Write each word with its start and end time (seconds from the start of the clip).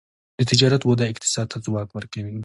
د 0.37 0.39
تجارت 0.51 0.81
وده 0.83 1.05
اقتصاد 1.11 1.47
ته 1.51 1.57
ځواک 1.65 1.89
ورکوي. 1.93 2.35